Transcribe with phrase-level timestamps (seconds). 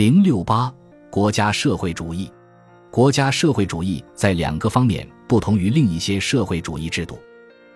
[0.00, 0.72] 零六八
[1.10, 2.32] 国家社会主义，
[2.90, 7.18] 国家社会主义在两个方面不同于另一些社会主义制度，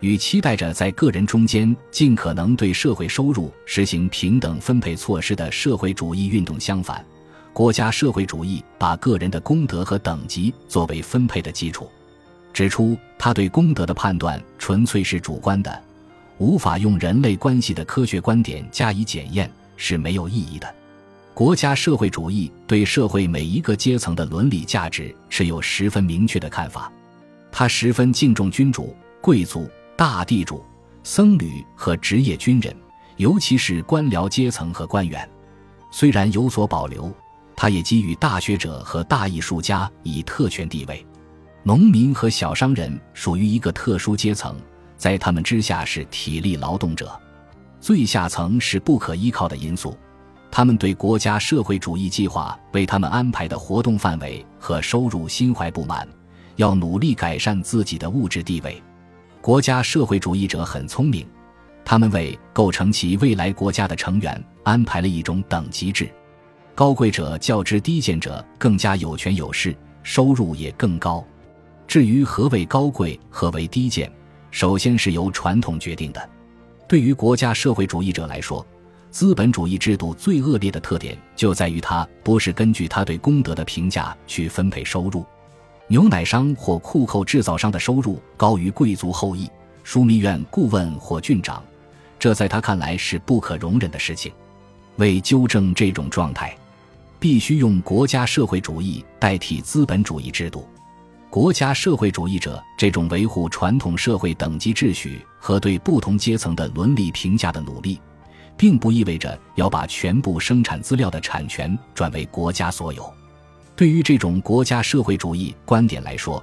[0.00, 7.06] 与期待着在个人中间尽可能对社会收入实行平等分配措施的社会主义运动相反，
[7.52, 11.88] 国家社会主义把个人的功德和等级作为分配的基础，
[12.52, 15.80] 指出他对功德的判断纯粹是主观的，
[16.38, 20.74] 无法用人类关系的科学观点加以检验，是没有意义的。
[21.38, 26.92] 国家社会主义对社会每一个阶层的伦理价值持有十分明确的看法，
[27.52, 30.64] 他十分敬重君主、贵族、大地主、
[31.04, 32.74] 僧侣和职业军人，
[33.18, 35.30] 尤其是官僚阶层和官员。
[35.92, 37.08] 虽然有所保留，
[37.54, 41.06] 他也给予大学者和大艺术家以特权地位。
[41.62, 44.56] 农民和小商人属于一个特殊阶层，
[44.96, 47.08] 在他们之下是体力劳动者，
[47.80, 49.96] 最下层是不可依靠的因素。
[50.50, 56.08] 他们对国家社会主义计划为他们安排的活动范围和收入心怀不满，
[56.56, 58.82] 要努力改善自己的物质地位。
[59.40, 61.26] 国家社会主义者很聪明，
[61.84, 66.08] 他们为构成其未来国家的成员安排了一种等级制，
[66.74, 71.24] 高贵者较之低贱者更加有权有势，收入也更高。
[71.86, 74.10] 至于何为高贵，何为低贱，
[74.50, 76.28] 首先是由传统决定的。
[76.88, 78.66] 对于国家社会主义者来说，
[79.10, 85.24] 资本主义制度最恶劣的特点就在于，它不是根据他对功德的评价去分配收入。
[85.86, 89.50] 牛奶商或库扣制造商的收入高于贵族后裔、
[89.84, 91.62] 枢密院顾问或郡长，
[92.18, 94.30] 这在他看来是不可容忍的事情。
[94.96, 96.54] 为纠正这种状态，
[97.18, 100.68] 必须用国家社会主义代替资本主义制度。
[101.30, 107.98] 国家社会主义者这种维护传统社会等级秩序和对不同阶层的伦理评价的努力。
[108.58, 113.10] 并不意味着要把全部生产资料的产权转为国家所有。
[113.76, 116.42] 对于这种国家社会主义观点来说，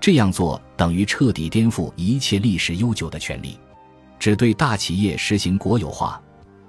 [0.00, 3.56] 这样做等于彻底颠覆一切历史悠久的权利，
[4.18, 6.20] 只对大企业实行国有化。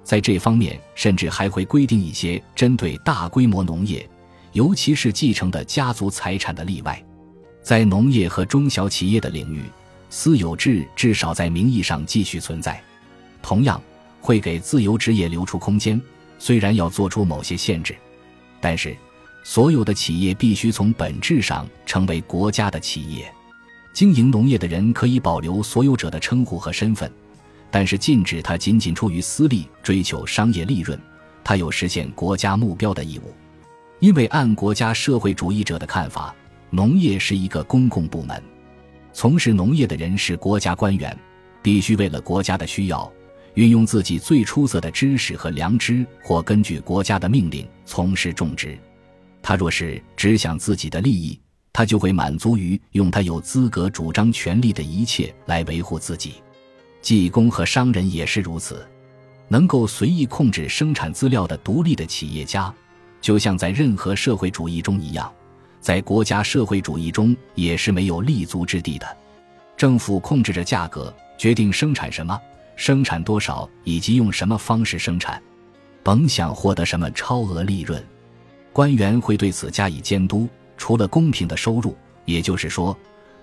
[0.04, 4.08] 在这方面，甚至还会规定一些针对大规模农业，
[4.52, 7.04] 尤其是继承的家族财产的例外。
[7.60, 9.64] 在农业和中小企业的领域，
[10.10, 12.80] 私有制至少在名义上继续存在。
[13.42, 13.82] 同样。
[14.24, 16.00] 会给自由职业留出空间，
[16.38, 17.94] 虽然要做出某些限制，
[18.58, 18.96] 但是
[19.42, 23.30] 所有的企业必须从本质上成为国家的企业。
[23.92, 27.12] 经营农业的人可以保留所有者的称呼和身份，
[27.70, 30.98] 但是禁止他仅仅出于私利追求商业利润，
[31.44, 33.34] 他有实现国家目标的义务。
[34.00, 36.34] 因为按国家社会主义者的看法，
[36.70, 38.42] 农业是一个公共部门，
[39.12, 41.14] 从事农业的人是国家官员，
[41.60, 43.12] 必须为了国家的需要。
[43.54, 48.78] 运用自己最出色的知识和良知，或根据国家的命令从事种植。
[49.42, 51.38] 他若是只想自己的利益，
[51.72, 56.34] 他就会满足于用他有资格主张权利的一切来维护自己。
[57.00, 58.86] 技工和商人也是如此。
[59.46, 62.74] 能够随意控制生产资料的独立的企业家，
[63.20, 65.30] 就像在任何社会主义中一样，
[65.80, 69.06] 在国家社会主义中也是没有立足之地的。
[69.76, 72.40] 政府控制着价格，决定生产什么。
[72.76, 75.42] 生产多少以及用什么方式生产，
[76.02, 78.04] 甭想获得什么超额利润。
[78.72, 80.48] 官员会对此加以监督。
[80.76, 82.94] 除了公平的收入，也就是说，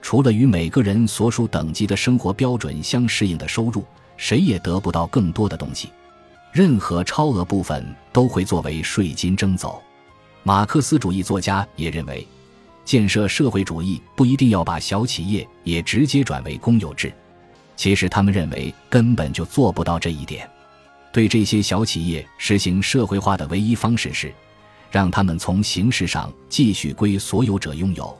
[0.01, 3.85] 除了与每个人所属等级的生活标准相适应的收入，
[4.17, 5.89] 谁也得不到更多的东西。
[6.51, 9.81] 任何超额部分都会作为税金征走。
[10.43, 12.27] 马克思主义作家也认为，
[12.83, 17.13] 建设社会主义不一定要把小企业也直接转为公有制。
[17.81, 20.47] 其实他们认为根本就做不到这一点。
[21.11, 24.31] 对这些小企业实行社会化的唯一方式是，
[24.91, 28.15] 让他们从形式上继续归所有者拥有，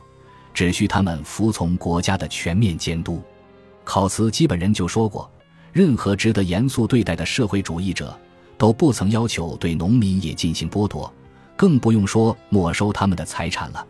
[0.52, 3.22] 只需他们服从国家的全面监督。
[3.84, 5.30] 考茨基本人就说过，
[5.72, 8.18] 任何值得严肃对待的社会主义者
[8.58, 11.14] 都不曾要求对农民也进行剥夺，
[11.56, 13.86] 更不用说没收他们的财产了。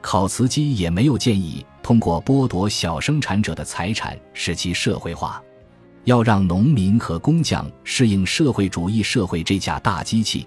[0.00, 1.66] 考茨基也没有建议。
[1.88, 5.42] 通过剥夺小生产者的财产，使其社会化，
[6.04, 10.46] 要让农民和工匠适应社会主义社会这架大机器，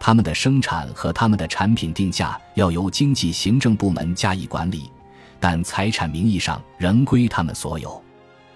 [0.00, 4.90] 他们的生产和他们的产品定价要由经济行政部门加以管理，
[5.38, 8.02] 但财产名义上仍归他们所有。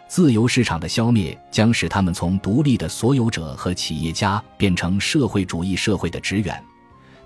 [0.09, 6.65] 自由市场的消灭将使他们从独立的所有者和企业家变成社会主义社会的职员，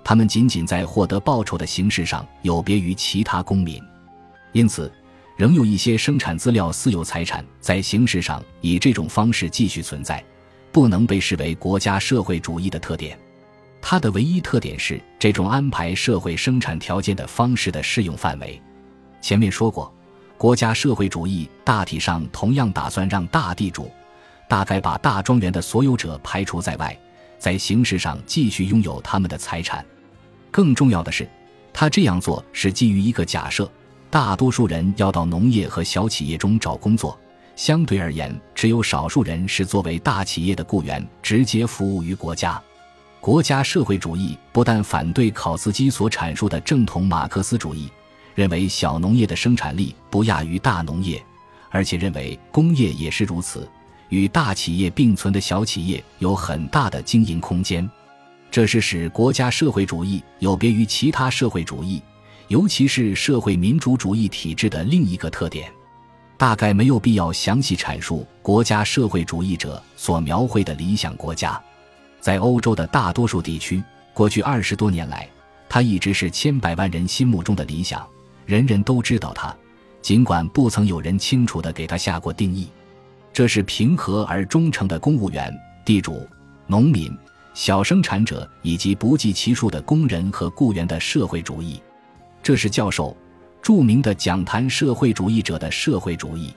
[0.03, 3.81] 他们仅仅在获得报酬的形式上有别于其他公民。
[4.57, 4.91] 因此，
[5.35, 10.23] 仍有一些生产资料私有财产在形式上以这种方式继续存在，
[10.71, 13.15] 不能被视为国家社会主义的特点。
[13.79, 18.59] 它的唯一特点是这种安排社会生产条件的方式的适用范围。
[19.21, 19.93] 前面说过，
[20.39, 23.91] 国家社会主义大体上同样打算让大地主，
[24.49, 26.99] 大概把大庄园的所有者排除在外，
[27.37, 29.85] 在形式上继续拥有他们的财产。
[30.49, 31.29] 更重要的是，
[31.71, 33.71] 他这样做是基于一个假设：
[34.09, 37.17] 大多数人要到农业和小企业中找工作，
[37.55, 42.61] 相对而言，只有少数人是作为大企业的雇员直接服务于国家。
[43.19, 47.89] 国家社会主义不但反对考茨基所阐述的正统马克思主义，
[48.33, 51.21] 认为小农业的生产力不亚于大农业，
[51.69, 53.69] 而且认为工业也是如此，
[54.07, 57.89] 与大企业并存的小企业有很大的经营空间。
[58.49, 62.01] 这是使国家社会主义有别于其他社会主义，
[62.47, 65.71] 尤其是社会民主主义体制的另一个特点。
[66.37, 71.59] 大概没有必要详细阐述国家社会主义者所描绘的理想国家。
[72.19, 73.83] 在欧洲的大多数地区，
[74.13, 75.27] 过去二十多年来，
[75.67, 78.07] 他一直是千百万人心目中的理想。
[78.45, 79.55] 人人都知道他，
[80.01, 82.69] 尽管不曾有人清楚地给他下过定义。
[83.33, 85.51] 这是平和而忠诚的公务员、
[85.83, 86.27] 地主、
[86.67, 87.11] 农民、
[87.53, 91.81] 小生产者以及不计其数的工人和雇员的社会主义。
[92.47, 93.13] 这是教授
[93.61, 96.53] 著名的讲坛社会主义者的社会主义。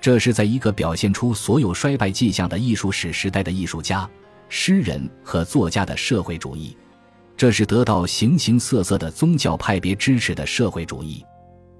[0.00, 4.10] 这是在一个表现出所有衰败迹象的艺术史时代的艺术家。
[4.48, 6.76] 诗人和作家的社会主义，
[7.36, 11.24] 这是得到形形色色的宗教派别支持的社会主义，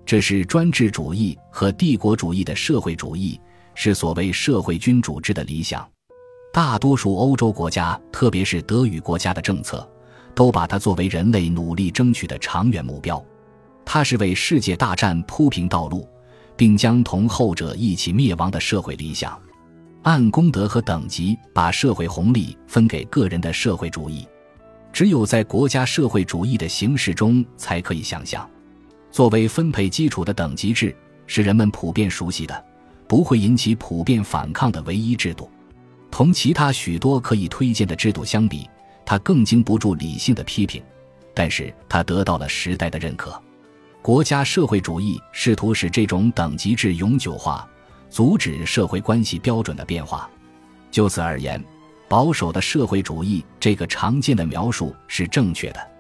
[0.06, 3.41] 这是专制主义和帝国主义的社会主义，
[3.75, 5.85] 是所谓社会君主制的理想。
[6.53, 9.85] 大多数欧洲国家，特别是德语国家的政策，
[10.37, 13.20] 都把它作为人类努力争取的长远目标。
[13.92, 16.08] 它是为世界大战铺平道路，
[16.56, 19.37] 并将同后者一起灭亡的社会理想。
[20.02, 24.28] 按功德和等级把社会红利分给个人的社会主义，
[24.92, 28.48] 只有在国家社会主义的形式中才可以想象。
[29.10, 30.94] 作为分配基础的等级制
[31.26, 32.64] 是人们普遍熟悉的、
[33.08, 35.50] 不会引起普遍反抗的唯一制度。
[36.12, 38.70] 同其他许多可以推荐的制度相比，
[39.04, 40.81] 它更经不住理性的批评，
[41.34, 43.43] 但是它得到了时代的认可。
[44.02, 47.67] 国家社会主义试图使这种等级制永久化。
[48.11, 50.29] 阻止社会关系标准的变化。
[50.91, 51.64] 就此而言，
[52.08, 55.91] 保守的社会主义这个常见的描述是正确的。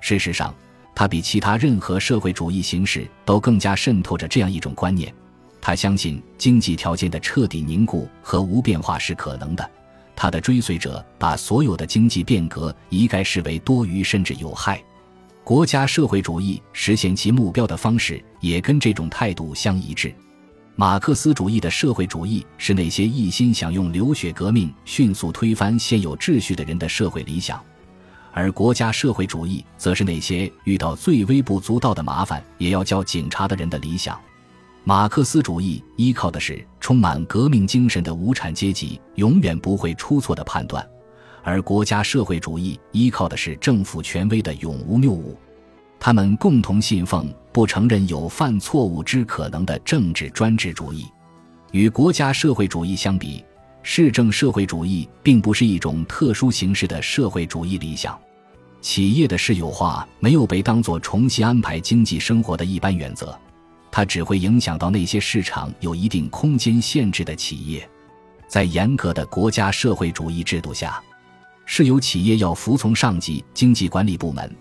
[0.00, 0.52] 事实上，
[0.92, 5.14] 它比其他任何社会主义形式都更加渗透着这样一种观念：
[5.60, 9.70] 他相信经济条件的彻底凝固和无变化是可能的。
[10.16, 14.82] 他的追随者把所有的经济变革一概视为多余甚至有害。
[15.44, 20.14] 国家社会主义实现其目标的方式也跟这种态度相一致。
[20.76, 27.60] 马克思主义的社会主义是那些一心想用流血革命迅速推翻现有秩序的人的社会理想，
[28.32, 34.18] 而国家社会主义则是那些遇到最微不足道的麻烦也要叫警察的人的理想。
[34.84, 40.84] 马克思主义依靠的是充满革命精神的无产阶级永远不会出错的判断，
[41.42, 45.36] 而国家社会主义依靠的是政府权威的永无谬误。
[45.98, 51.06] 他们共同信奉不承认有犯错误之可能的政治专制主义。
[51.70, 53.44] 与国家社会主义相比，
[53.82, 58.18] 市政社会主义并不是一种特殊形式的社会主义理想。
[58.80, 63.38] 企业的私有化没有被当作重新安排经济生活的一般原则，
[63.92, 67.88] 它只会影响到那些市场有一定空间限制的企业。
[68.48, 71.02] 在严格的国家社会主义制度下，
[71.64, 74.54] 是由企业要服从上级经济管理部门。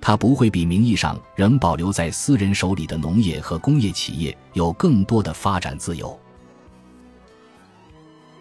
[0.00, 6.16] 它不会比名义上仍保留在私人手里的农业和工业企业有更多的发展自由。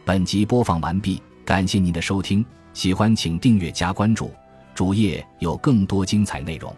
[0.04, 4.32] 本集播放完毕，感谢您的收听，喜欢请订阅加关注，
[4.76, 6.72] 主页有更多精彩内容。